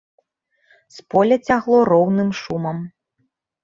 З 0.95 1.05
поля 1.15 1.37
цягло 1.47 1.85
роўным 1.93 2.35
шумам. 2.43 2.77